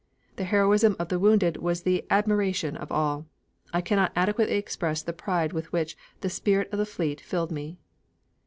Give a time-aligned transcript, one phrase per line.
[0.37, 3.27] The heroism of the wounded was the 'admiration' of all.
[3.71, 7.77] I cannot adequately express the pride with which the spirit of the fleet filled me."